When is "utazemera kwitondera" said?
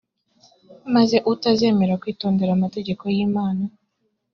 1.33-2.51